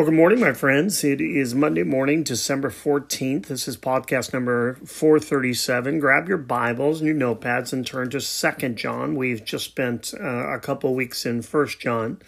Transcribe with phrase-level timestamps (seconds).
[0.00, 1.04] Well, good morning, my friends.
[1.04, 3.48] It is Monday morning, December 14th.
[3.48, 5.98] This is podcast number 437.
[5.98, 9.14] Grab your Bibles and your notepads and turn to Second John.
[9.14, 12.18] We've just spent uh, a couple weeks in First John,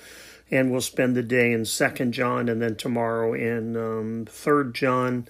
[0.50, 5.26] and we'll spend the day in Second John and then tomorrow in um, Third John.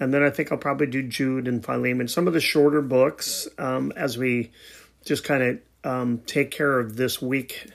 [0.00, 3.46] And then I think I'll probably do Jude and Philemon, some of the shorter books
[3.56, 4.50] um, as we
[5.04, 5.58] just kind of
[5.88, 7.68] um, take care of this week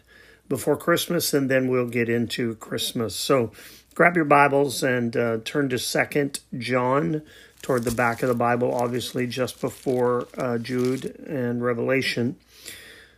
[0.50, 3.16] before Christmas, and then we'll get into Christmas.
[3.16, 3.52] So,
[3.96, 7.22] grab your Bibles and uh, turn to Second John
[7.62, 12.38] toward the back of the Bible, obviously just before uh, Jude and Revelation.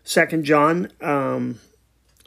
[0.03, 1.59] Second John, um,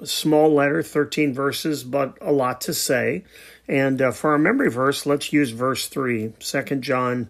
[0.04, 3.24] small letter, 13 verses, but a lot to say.
[3.66, 6.34] And uh, for our memory verse, let's use verse 3.
[6.38, 7.28] Second John,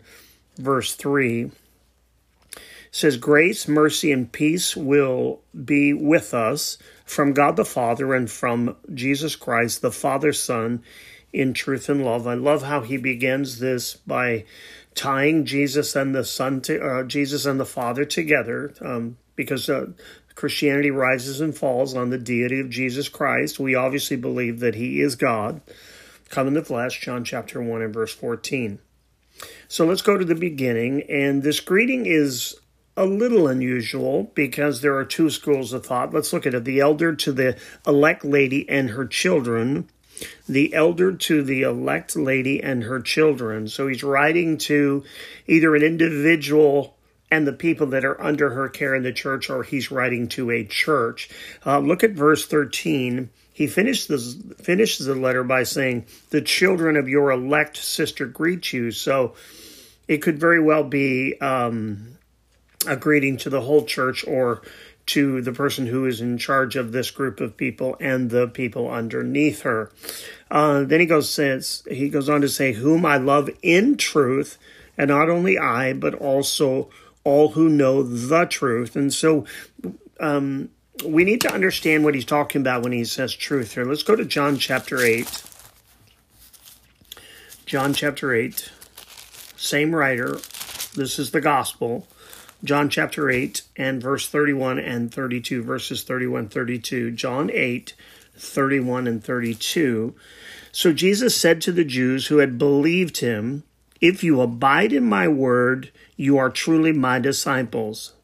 [0.58, 1.50] verse 3
[2.90, 8.76] says, Grace, mercy, and peace will be with us from God the Father and from
[8.92, 10.82] Jesus Christ, the Father, Son,
[11.32, 12.26] in truth and love.
[12.26, 14.44] I love how he begins this by
[14.94, 19.86] tying Jesus and the Son to uh, Jesus and the Father together, um, because uh,
[20.36, 23.58] Christianity rises and falls on the deity of Jesus Christ.
[23.58, 25.60] We obviously believe that He is God,
[26.30, 27.00] come in the flesh.
[27.00, 28.78] John chapter one and verse fourteen.
[29.66, 32.54] So let's go to the beginning, and this greeting is
[32.96, 36.14] a little unusual because there are two schools of thought.
[36.14, 36.64] Let's look at it.
[36.64, 39.88] The elder to the elect lady and her children
[40.48, 43.68] the elder to the elect lady and her children.
[43.68, 45.04] So he's writing to
[45.46, 46.96] either an individual
[47.30, 50.50] and the people that are under her care in the church, or he's writing to
[50.50, 51.28] a church.
[51.66, 53.30] Uh, look at verse 13.
[53.52, 58.90] He finishes, finishes the letter by saying, The children of your elect sister greet you.
[58.90, 59.34] So
[60.06, 62.13] it could very well be um,
[62.86, 64.62] a greeting to the whole church or
[65.06, 68.90] to the person who is in charge of this group of people and the people
[68.90, 69.90] underneath her.
[70.50, 74.56] Uh, then he goes says he goes on to say, "Whom I love in truth,
[74.96, 76.88] and not only I, but also
[77.22, 79.44] all who know the truth." And so,
[80.20, 80.70] um,
[81.04, 83.84] we need to understand what he's talking about when he says truth here.
[83.84, 85.42] Let's go to John chapter eight.
[87.66, 88.70] John chapter eight,
[89.56, 90.38] same writer.
[90.94, 92.06] This is the gospel.
[92.64, 97.10] John chapter 8 and verse 31 and 32, verses 31 32.
[97.10, 97.92] John 8,
[98.36, 100.14] 31 and 32.
[100.72, 103.64] So Jesus said to the Jews who had believed him,
[104.00, 108.14] If you abide in my word, you are truly my disciples,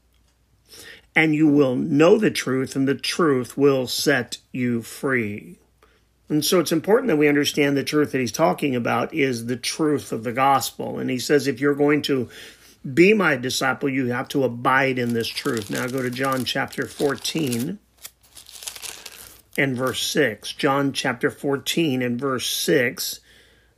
[1.15, 5.59] and you will know the truth, and the truth will set you free.
[6.31, 9.57] And so it's important that we understand the truth that he's talking about is the
[9.57, 10.99] truth of the gospel.
[10.99, 12.31] And he says, if you're going to
[12.83, 15.71] be my disciple, you have to abide in this truth.
[15.71, 17.79] Now go to John chapter 14
[19.59, 20.53] and verse 6.
[20.55, 23.21] John chapter 14 and verse 6,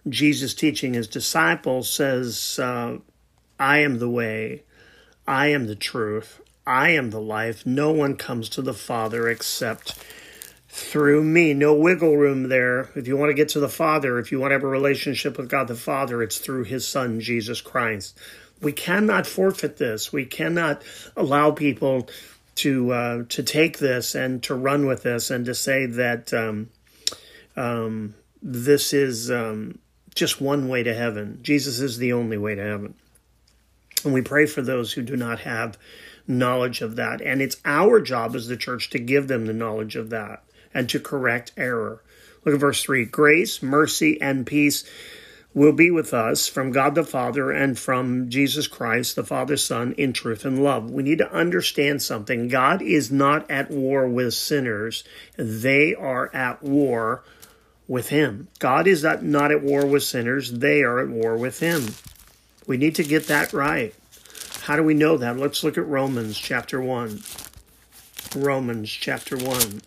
[0.08, 2.98] Jesus teaching his disciples says, uh,
[3.58, 4.62] I am the way,
[5.26, 7.66] I am the truth, I am the life.
[7.66, 9.98] No one comes to the Father except
[10.68, 11.54] through me.
[11.54, 12.90] No wiggle room there.
[12.94, 15.36] If you want to get to the Father, if you want to have a relationship
[15.36, 18.16] with God the Father, it's through his Son, Jesus Christ
[18.62, 20.12] we cannot forfeit this.
[20.12, 20.82] We cannot
[21.16, 22.08] allow people
[22.56, 26.70] to uh, to take this and to run with this and to say that um,
[27.56, 29.78] um, this is um,
[30.14, 31.40] just one way to heaven.
[31.42, 32.94] Jesus is the only way to heaven.
[34.04, 35.78] And we pray for those who do not have
[36.26, 37.20] knowledge of that.
[37.20, 40.42] And it's our job as the church to give them the knowledge of that
[40.74, 42.02] and to correct error.
[42.44, 44.84] Look at verse 3 Grace, mercy, and peace
[45.54, 49.92] will be with us from God the Father and from Jesus Christ, the Father, Son,
[49.98, 50.90] in truth and love.
[50.90, 52.48] We need to understand something.
[52.48, 55.04] God is not at war with sinners,
[55.36, 57.22] they are at war
[57.86, 58.48] with Him.
[58.58, 61.94] God is not at war with sinners, they are at war with Him.
[62.66, 63.94] We need to get that right.
[64.62, 65.36] How do we know that?
[65.36, 67.20] Let's look at Romans chapter 1.
[68.36, 69.82] Romans chapter 1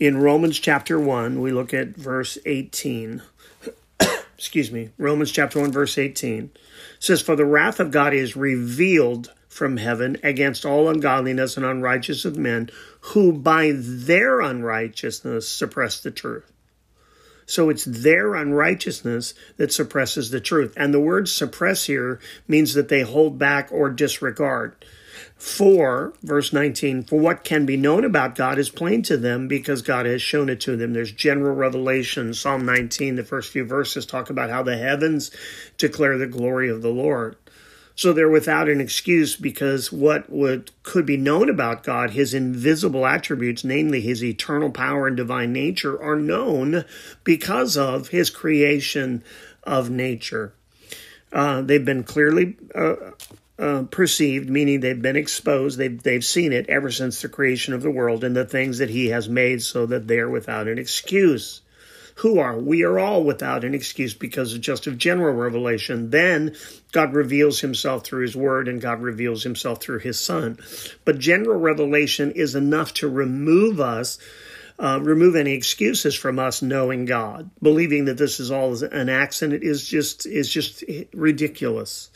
[0.00, 3.22] in Romans chapter 1, we look at verse 18.
[4.34, 4.88] Excuse me.
[4.96, 6.50] Romans chapter 1, verse 18
[6.98, 12.24] says, For the wrath of God is revealed from heaven against all ungodliness and unrighteousness
[12.24, 12.70] of men
[13.00, 16.50] who by their unrighteousness suppress the truth.
[17.44, 20.72] So it's their unrighteousness that suppresses the truth.
[20.76, 24.76] And the word suppress here means that they hold back or disregard.
[25.40, 29.80] For, verse 19, for what can be known about God is plain to them because
[29.80, 30.92] God has shown it to them.
[30.92, 32.34] There's general revelation.
[32.34, 35.30] Psalm 19, the first few verses talk about how the heavens
[35.78, 37.36] declare the glory of the Lord.
[37.94, 43.06] So they're without an excuse because what would could be known about God, his invisible
[43.06, 46.84] attributes, namely his eternal power and divine nature, are known
[47.24, 49.24] because of his creation
[49.64, 50.52] of nature.
[51.32, 52.94] Uh, they've been clearly uh,
[53.60, 57.82] uh, perceived, meaning they've been exposed, they've, they've seen it ever since the creation of
[57.82, 61.60] the world and the things that he has made so that they're without an excuse.
[62.16, 62.58] Who are?
[62.58, 66.10] We are all without an excuse because of just of general revelation.
[66.10, 66.56] Then
[66.92, 70.58] God reveals himself through his word and God reveals himself through his son.
[71.04, 74.18] But general revelation is enough to remove us
[74.80, 77.50] uh, remove any excuses from us knowing God.
[77.60, 82.10] Believing that this is all an accident is just is just ridiculous.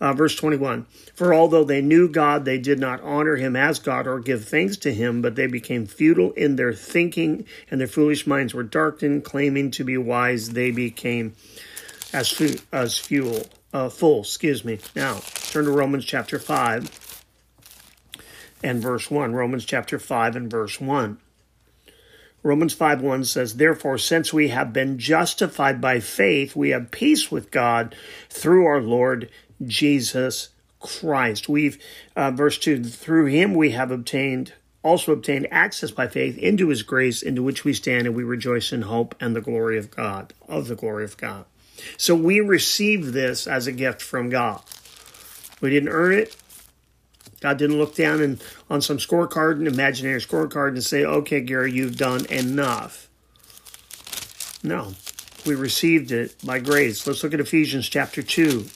[0.00, 4.06] Uh, verse 21 For although they knew God, they did not honor him as God
[4.06, 8.26] or give thanks to him, but they became futile in their thinking, and their foolish
[8.26, 9.24] minds were darkened.
[9.24, 11.34] Claiming to be wise, they became
[12.12, 14.20] as, fu- as fuel, uh, full.
[14.20, 14.78] Excuse me.
[14.96, 17.24] Now, turn to Romans chapter 5
[18.62, 19.34] and verse 1.
[19.34, 21.18] Romans chapter 5 and verse 1.
[22.42, 27.30] Romans 5 1 says, Therefore, since we have been justified by faith, we have peace
[27.30, 27.94] with God
[28.30, 29.30] through our Lord
[29.64, 31.48] Jesus Christ.
[31.48, 31.78] We've,
[32.16, 36.82] uh, verse 2, through him we have obtained, also obtained access by faith into his
[36.82, 40.32] grace, into which we stand and we rejoice in hope and the glory of God,
[40.48, 41.44] of the glory of God.
[41.96, 44.62] So we receive this as a gift from God.
[45.60, 46.36] We didn't earn it.
[47.40, 51.72] God didn't look down and on some scorecard, an imaginary scorecard, and say, okay, Gary,
[51.72, 53.08] you've done enough.
[54.62, 54.92] No,
[55.46, 57.06] we received it by grace.
[57.06, 58.66] Let's look at Ephesians chapter 2.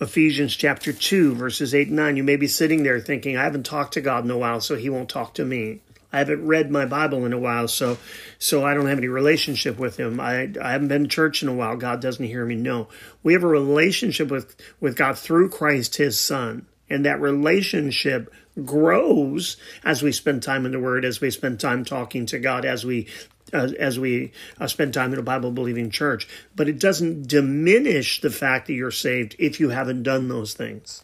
[0.00, 2.16] Ephesians chapter 2, verses 8 and 9.
[2.16, 4.76] You may be sitting there thinking, I haven't talked to God in a while, so
[4.76, 5.80] he won't talk to me.
[6.12, 7.98] I haven't read my Bible in a while, so
[8.38, 10.18] so I don't have any relationship with him.
[10.18, 11.76] I, I haven't been to church in a while.
[11.76, 12.56] God doesn't hear me.
[12.56, 12.88] No.
[13.22, 16.66] We have a relationship with, with God through Christ, his son.
[16.88, 18.32] And that relationship
[18.64, 22.64] grows as we spend time in the Word, as we spend time talking to God,
[22.64, 23.06] as we
[23.52, 26.28] uh, as we uh, spend time in a Bible believing church.
[26.54, 31.02] But it doesn't diminish the fact that you're saved if you haven't done those things.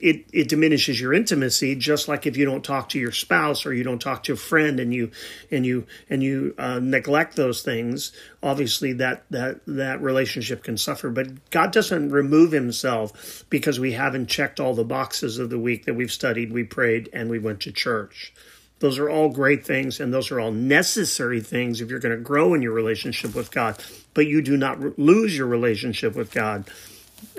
[0.00, 3.72] It, it diminishes your intimacy, just like if you don't talk to your spouse or
[3.72, 5.12] you don't talk to a friend and you
[5.48, 8.10] and you and you uh, neglect those things.
[8.42, 11.08] Obviously, that that that relationship can suffer.
[11.08, 15.84] But God doesn't remove Himself because we haven't checked all the boxes of the week
[15.84, 18.34] that we've studied, we prayed, and we went to church.
[18.82, 22.20] Those are all great things and those are all necessary things if you're going to
[22.20, 23.80] grow in your relationship with God.
[24.12, 26.68] But you do not lose your relationship with God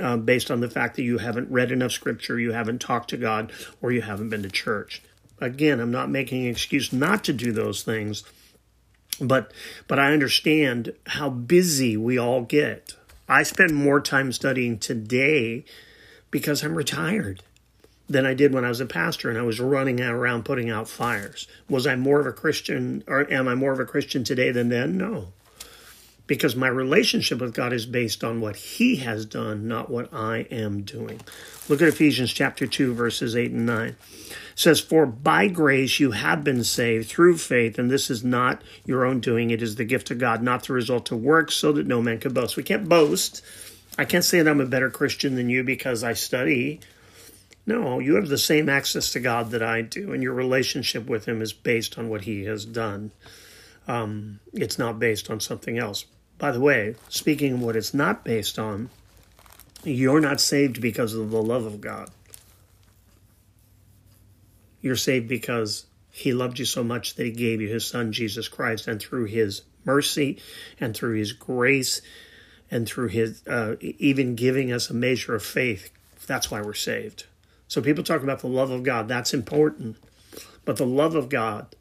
[0.02, 3.18] uh, based on the fact that you haven't read enough scripture, you haven't talked to
[3.18, 3.52] God,
[3.82, 5.02] or you haven't been to church.
[5.42, 8.24] Again, I'm not making an excuse not to do those things,
[9.20, 9.52] but
[9.90, 12.96] but I understand how busy we all get.
[13.28, 15.66] I spend more time studying today
[16.32, 17.42] because I'm retired
[18.10, 20.90] than I did when I was a pastor and I was running around putting out
[20.90, 21.48] fires.
[21.70, 24.70] Was I more of a Christian or am I more of a Christian today than
[24.70, 24.98] then?
[24.98, 25.30] No.
[26.26, 30.48] Because my relationship with God is based on what He has done, not what I
[30.52, 31.20] am doing.
[31.68, 33.88] Look at Ephesians chapter 2, verses 8 and 9.
[33.90, 33.98] It
[34.56, 39.06] says, For by grace you have been saved through faith, and this is not your
[39.06, 41.88] own doing, it is the gift of God, not the result of works, so that
[41.88, 42.56] no man can boast.
[42.56, 43.42] We can't boast.
[43.98, 46.80] I can't say that I'm a better Christian than you because I study.
[47.66, 51.26] No, you have the same access to God that I do, and your relationship with
[51.26, 53.12] Him is based on what He has done.
[53.88, 56.06] Um, it's not based on something else.
[56.38, 58.90] By the way, speaking of what it's not based on,
[59.84, 62.10] you're not saved because of the love of God.
[64.82, 68.50] You're saved because He loved you so much that He gave you His Son, Jesus
[68.50, 70.40] Christ, and through His mercy
[70.82, 72.02] and through His grace
[72.70, 75.92] and through His uh, even giving us a measure of faith,
[76.28, 77.26] that's why we're saved.
[77.74, 79.08] So people talk about the love of God.
[79.08, 79.98] That's important.
[80.64, 81.76] But the love of God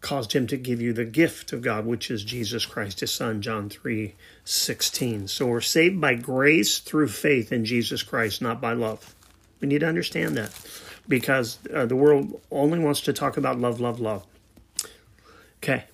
[0.00, 3.42] caused him to give you the gift of God, which is Jesus Christ, his son,
[3.42, 4.14] John 3
[4.46, 5.28] 16.
[5.28, 9.14] So we're saved by grace through faith in Jesus Christ, not by love.
[9.60, 10.58] We need to understand that
[11.06, 14.24] because uh, the world only wants to talk about love, love, love.
[15.62, 15.84] Okay,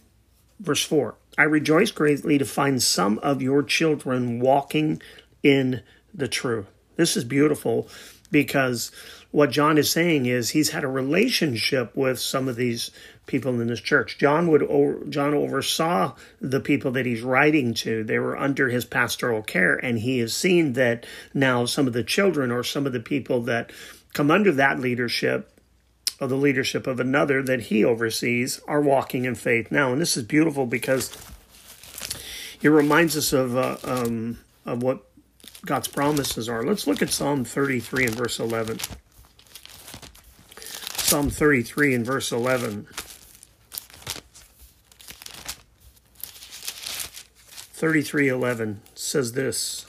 [0.61, 5.03] verse 4 I rejoice greatly to find some of your children walking
[5.43, 5.83] in
[6.15, 6.67] the truth.
[6.95, 7.89] This is beautiful
[8.31, 8.91] because
[9.31, 12.91] what John is saying is he's had a relationship with some of these
[13.27, 14.19] people in this church.
[14.19, 14.63] John would
[15.11, 18.03] John oversaw the people that he's writing to.
[18.03, 22.03] They were under his pastoral care and he has seen that now some of the
[22.03, 23.71] children or some of the people that
[24.13, 25.57] come under that leadership
[26.21, 29.93] or the leadership of another that he oversees are walking in faith now.
[29.93, 31.17] And this is beautiful because
[32.61, 35.07] it reminds us of uh, um, of what
[35.65, 36.63] God's promises are.
[36.63, 38.79] Let's look at Psalm 33 and verse 11.
[40.97, 42.87] Psalm 33 and verse 11.
[47.81, 49.87] 33:11 says this.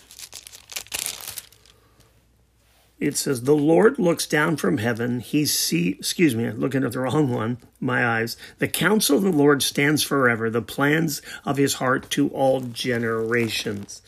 [3.01, 5.19] It says, "The Lord looks down from heaven.
[5.19, 7.57] He see, excuse me, I'm looking at the wrong one.
[7.81, 8.37] My eyes.
[8.59, 10.49] The counsel of the Lord stands forever.
[10.49, 14.01] The plans of His heart to all generations."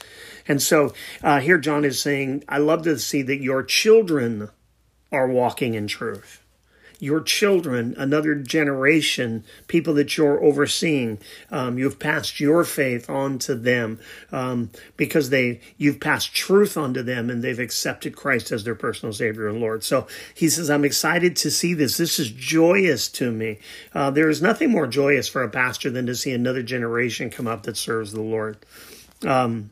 [0.47, 4.49] And so uh, here John is saying, "I love to see that your children
[5.11, 6.43] are walking in truth."
[7.03, 11.19] your children, another generation, people that you're overseeing.
[11.51, 13.99] Um, you've passed your faith on to them
[14.31, 19.11] um, because they you've passed truth onto them and they've accepted Christ as their personal
[19.11, 19.83] Savior and Lord.
[19.83, 21.97] So he says, I'm excited to see this.
[21.97, 23.59] This is joyous to me.
[23.93, 27.47] Uh, there is nothing more joyous for a pastor than to see another generation come
[27.47, 28.55] up that serves the Lord.
[29.25, 29.71] Um,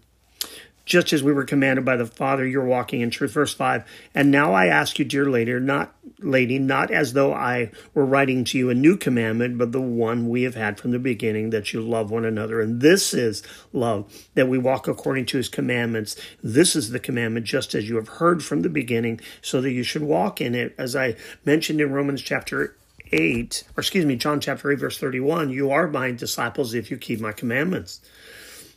[0.86, 3.32] just as we were commanded by the Father, you're walking in truth.
[3.32, 3.84] Verse 5.
[4.16, 8.44] And now I ask you, dear lady, not lady, not as though I were writing
[8.46, 11.74] to you a new commandment, but the one we have had from the beginning, that
[11.74, 12.62] you love one another.
[12.62, 16.16] And this is love, that we walk according to his commandments.
[16.44, 19.84] This is the commandment, just as you have heard from the beginning, so that you
[19.84, 20.76] should walk in it.
[20.78, 22.76] As I mentioned in Romans chapter
[23.12, 26.98] 8, or excuse me, John chapter 8, verse 31, you are my disciples if you
[26.98, 28.02] keep my commandments.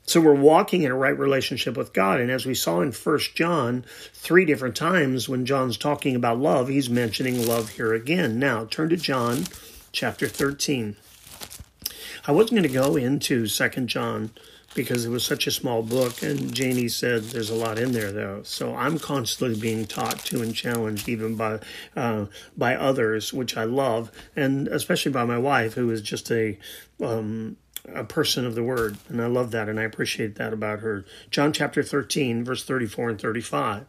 [0.07, 2.21] So we're walking in a right relationship with God.
[2.21, 6.69] And as we saw in First John, three different times when John's talking about love,
[6.69, 8.39] he's mentioning love here again.
[8.39, 9.45] Now turn to John
[9.93, 10.97] chapter 13.
[12.27, 14.31] I wasn't going to go into Second John
[14.75, 18.11] because it was such a small book, and Janie said there's a lot in there
[18.13, 18.43] though.
[18.43, 21.61] So I'm constantly being taught to and challenged even by
[21.97, 26.59] uh, by others, which I love, and especially by my wife, who is just a
[27.03, 27.57] um,
[27.93, 28.97] a person of the word.
[29.09, 31.05] And I love that and I appreciate that about her.
[31.31, 33.87] John chapter 13, verse 34 and 35.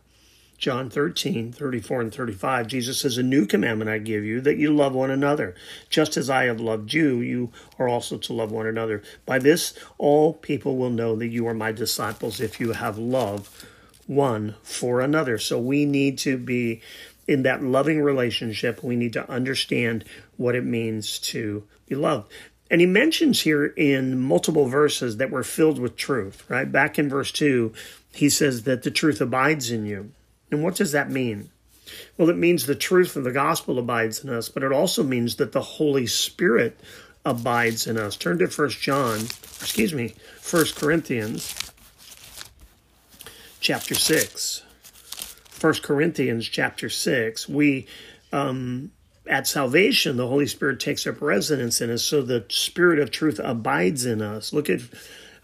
[0.58, 4.74] John 13, 34 and 35, Jesus says, A new commandment I give you, that you
[4.74, 5.54] love one another.
[5.90, 9.04] Just as I have loved you, you are also to love one another.
[9.26, 13.66] By this, all people will know that you are my disciples if you have love
[14.08, 15.38] one for another.
[15.38, 16.82] So we need to be
[17.28, 18.82] in that loving relationship.
[18.82, 20.06] We need to understand
[20.38, 22.32] what it means to be loved.
[22.70, 26.72] And he mentions here in multiple verses that we're filled with truth, right?
[26.72, 27.74] Back in verse 2,
[28.14, 30.12] he says that the truth abides in you.
[30.52, 31.50] And what does that mean?
[32.18, 35.36] Well, it means the truth of the gospel abides in us, but it also means
[35.36, 36.80] that the Holy Spirit
[37.24, 38.16] abides in us.
[38.16, 41.72] Turn to First John, excuse me, First Corinthians
[43.60, 44.64] chapter 6.
[45.50, 47.50] First Corinthians chapter 6.
[47.50, 47.88] We
[48.32, 48.92] um,
[49.28, 53.40] at salvation, the Holy Spirit takes up residence in us, so the Spirit of truth
[53.44, 54.54] abides in us.
[54.54, 54.82] Look at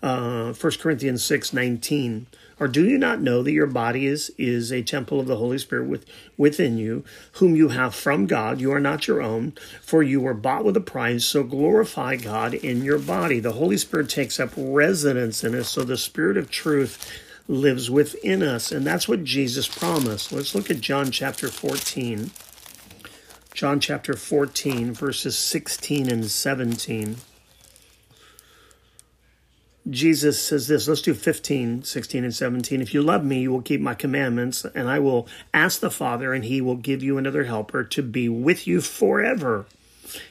[0.04, 2.28] uh, 1 Corinthians 6 19.
[2.60, 5.58] Or do you not know that your body is, is a temple of the Holy
[5.58, 6.06] Spirit with,
[6.38, 8.62] within you, whom you have from God?
[8.62, 12.54] You are not your own, for you were bought with a price, so glorify God
[12.54, 13.40] in your body.
[13.40, 17.12] The Holy Spirit takes up residence in us, so the Spirit of truth
[17.48, 18.72] lives within us.
[18.72, 20.32] And that's what Jesus promised.
[20.32, 22.30] Let's look at John chapter 14.
[23.62, 27.18] John chapter 14, verses 16 and 17.
[29.88, 30.88] Jesus says this.
[30.88, 32.82] Let's do 15, 16, and 17.
[32.82, 36.34] If you love me, you will keep my commandments, and I will ask the Father,
[36.34, 39.68] and he will give you another helper to be with you forever,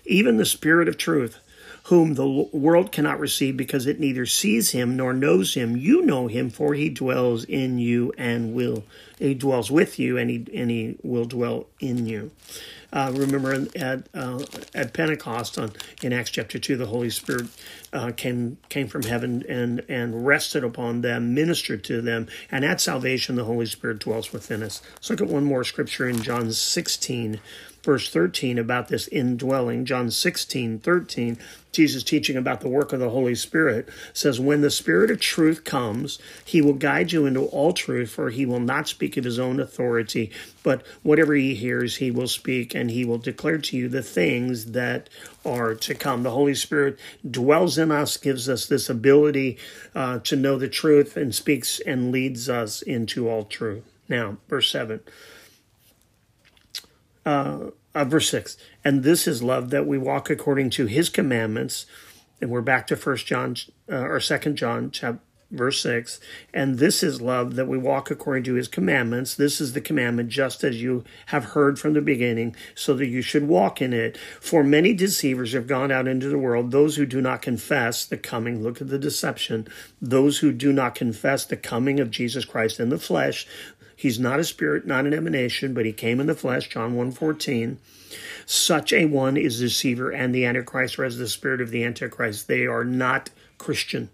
[0.05, 1.39] even the Spirit of truth
[1.85, 5.77] whom the world cannot receive because it neither sees him nor knows him.
[5.77, 8.85] You know him, for he dwells in you and will
[9.21, 12.31] he dwells with you, and he and he will dwell in you.
[12.93, 14.43] Uh, remember at uh,
[14.75, 15.73] at Pentecost on
[16.03, 17.47] in Acts chapter two, the Holy Spirit
[17.93, 22.81] uh, came came from heaven and and rested upon them, ministered to them, and at
[22.81, 24.83] salvation, the Holy Spirit dwells within us.
[24.95, 27.41] Let's look at one more scripture in John sixteen,
[27.83, 29.85] verse 13 about this indwelling.
[29.85, 31.39] John 16, 13,
[31.73, 35.65] Jesus teaching about the work of the Holy Spirit says, When the Spirit of truth
[35.65, 39.38] comes, he will guide you into all truth, for he will not speak of his
[39.38, 40.31] own authority,
[40.62, 44.73] but whatever he hears, he will speak, and he will declare to you the things
[44.73, 45.09] that
[45.45, 46.23] are to come.
[46.23, 46.99] The Holy Spirit
[47.29, 49.59] dwells in us, gives us this ability
[49.95, 53.85] uh, to know the truth, and speaks and leads us into all truth.
[54.09, 55.00] Now, verse 7
[57.25, 61.87] uh, uh, verse 6 and this is love that we walk according to his commandments
[62.40, 63.55] and we're back to first john
[63.90, 65.19] uh, or second john chap,
[65.50, 66.21] verse 6
[66.54, 69.35] and this is love that we walk according to his commandments.
[69.35, 73.23] This is the commandment just as you have heard from the beginning so that you
[73.23, 74.16] should walk in it.
[74.40, 78.16] For many deceivers have gone out into the world those who do not confess the
[78.16, 79.66] coming look at the deception
[80.00, 83.47] those who do not confess the coming of jesus christ in the flesh.
[83.97, 87.76] He's not a spirit not an emanation but he came in the flesh john 1.14
[88.47, 92.49] such a one is deceiver and the antichrist or as the spirit of the antichrist.
[92.49, 94.11] They are not christian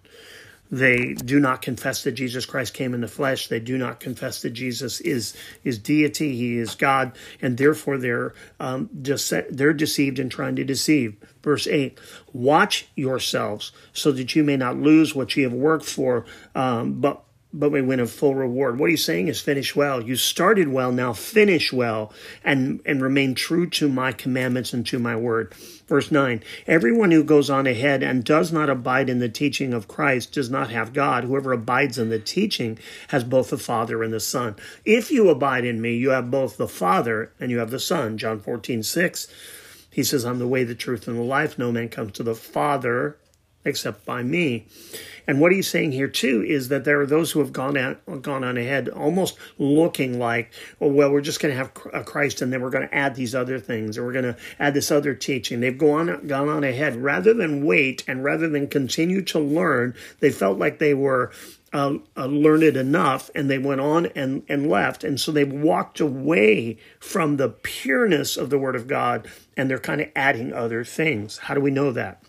[0.71, 3.49] they do not confess that Jesus Christ came in the flesh.
[3.49, 6.37] They do not confess that Jesus is is deity.
[6.37, 11.17] He is God, and therefore they're um, dece- they're deceived and trying to deceive.
[11.43, 11.99] Verse eight:
[12.33, 17.23] Watch yourselves so that you may not lose what you have worked for, um, but
[17.59, 18.79] but we win a full reward.
[18.79, 20.03] What he's saying is finish well.
[20.03, 22.13] You started well, now finish well
[22.45, 25.55] and, and remain true to my commandments and to my word.
[25.89, 29.89] Verse 9 Everyone who goes on ahead and does not abide in the teaching of
[29.89, 31.25] Christ does not have God.
[31.25, 34.57] Whoever abides in the teaching has both the Father and the Son.
[34.85, 38.19] If you abide in me, you have both the Father and you have the Son.
[38.19, 39.29] John 14, 6.
[39.91, 41.59] He says, I'm the way, the truth, and the life.
[41.59, 43.17] No man comes to the Father
[43.67, 44.67] except by me.
[45.27, 48.23] And what he's saying here too is that there are those who have gone out,
[48.23, 52.43] gone on ahead, almost looking like, oh, well, we're just going to have a Christ,
[52.43, 54.91] and then we're going to add these other things, or we're going to add this
[54.91, 55.61] other teaching.
[55.61, 59.95] They've gone gone on ahead rather than wait and rather than continue to learn.
[60.21, 61.33] They felt like they were
[61.73, 65.05] uh, uh, learned enough and they went on and, and left.
[65.05, 69.79] And so they walked away from the pureness of the Word of God and they're
[69.79, 71.39] kind of adding other things.
[71.39, 72.23] How do we know that?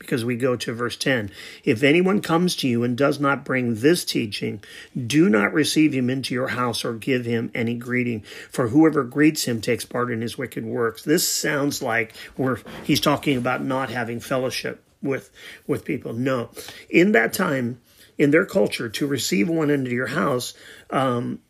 [0.00, 1.30] Because we go to verse 10.
[1.62, 4.64] If anyone comes to you and does not bring this teaching,
[5.06, 9.44] do not receive him into your house or give him any greeting, for whoever greets
[9.44, 11.04] him takes part in his wicked works.
[11.04, 15.30] This sounds like where he's talking about not having fellowship with
[15.66, 16.14] with people.
[16.14, 16.50] No.
[16.88, 17.80] In that time,
[18.18, 20.54] in their culture, to receive one into your house
[20.90, 21.40] um,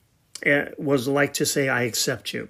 [0.43, 2.49] eh, was like to say, I accept you.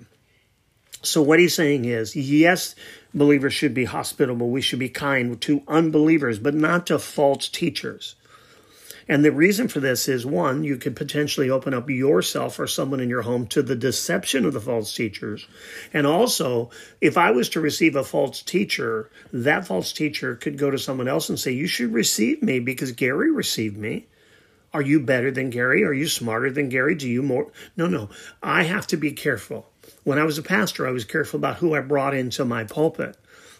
[1.02, 2.75] So what he's saying is, yes,
[3.14, 4.50] believers should be hospitable.
[4.50, 8.16] We should be kind to unbelievers, but not to false teachers.
[9.11, 13.00] And the reason for this is one, you could potentially open up yourself or someone
[13.00, 15.49] in your home to the deception of the false teachers.
[15.92, 20.71] And also, if I was to receive a false teacher, that false teacher could go
[20.71, 24.07] to someone else and say, You should receive me because Gary received me.
[24.73, 25.83] Are you better than Gary?
[25.83, 26.94] Are you smarter than Gary?
[26.94, 27.51] Do you more?
[27.77, 28.11] No, no.
[28.40, 29.66] I have to be careful.
[30.11, 33.16] When I was a pastor, I was careful about who I brought into my pulpit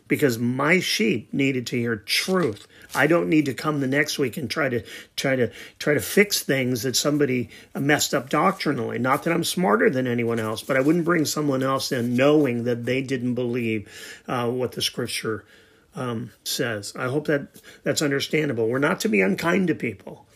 [0.08, 2.66] because my sheep needed to hear truth.
[2.92, 4.82] I don't need to come the next week and try to
[5.14, 8.98] try to try to fix things that somebody messed up doctrinally.
[8.98, 12.64] Not that I'm smarter than anyone else, but I wouldn't bring someone else in knowing
[12.64, 13.88] that they didn't believe
[14.26, 15.44] uh, what the scripture
[15.94, 16.92] um, says.
[16.96, 17.46] I hope that
[17.84, 18.66] that's understandable.
[18.68, 20.26] We're not to be unkind to people.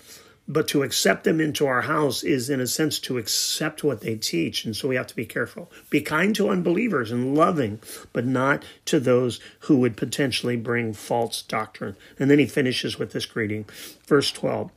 [0.47, 4.17] But to accept them into our house is, in a sense, to accept what they
[4.17, 4.65] teach.
[4.65, 5.71] And so we have to be careful.
[5.89, 7.81] Be kind to unbelievers and loving,
[8.13, 11.97] but not to those who would potentially bring false doctrine.
[12.19, 13.65] And then he finishes with this greeting.
[14.07, 14.71] Verse 12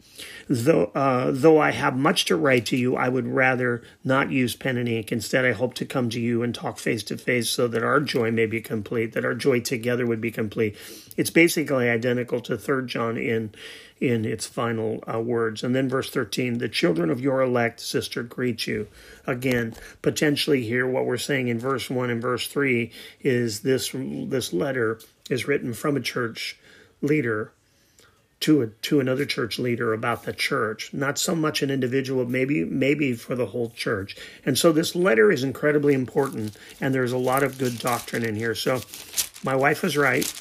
[0.47, 4.56] Though, uh, though I have much to write to you, I would rather not use
[4.56, 5.12] pen and ink.
[5.12, 7.99] Instead, I hope to come to you and talk face to face so that our
[7.99, 10.75] joy may be complete, that our joy together would be complete.
[11.17, 13.51] It's basically identical to 3 John in
[13.99, 15.63] in its final uh, words.
[15.63, 18.88] And then verse 13, the children of your elect sister greet you.
[19.25, 24.53] Again, potentially here what we're saying in verse 1 and verse 3 is this this
[24.53, 26.57] letter is written from a church
[27.01, 27.51] leader
[28.39, 32.63] to a, to another church leader about the church, not so much an individual, maybe
[32.63, 34.15] maybe for the whole church.
[34.45, 38.36] And so this letter is incredibly important, and there's a lot of good doctrine in
[38.36, 38.53] here.
[38.53, 38.81] So
[39.43, 40.31] my wife was right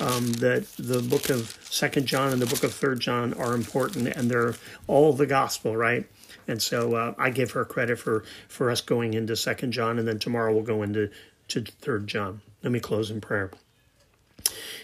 [0.00, 4.08] um, that the book of Second John and the book of Third John are important,
[4.08, 4.54] and they're
[4.86, 6.06] all the gospel, right?
[6.48, 10.08] And so uh, I give her credit for for us going into Second John, and
[10.08, 11.10] then tomorrow we'll go into
[11.48, 12.40] to Third John.
[12.62, 13.50] Let me close in prayer.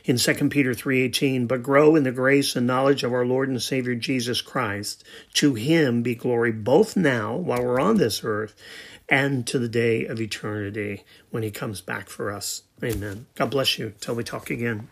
[0.05, 3.61] In 2 Peter 3:18, but grow in the grace and knowledge of our Lord and
[3.61, 5.03] Savior Jesus Christ.
[5.35, 8.55] To him be glory both now while we're on this earth
[9.09, 12.63] and to the day of eternity when he comes back for us.
[12.83, 13.27] Amen.
[13.35, 14.89] God bless you till we talk again.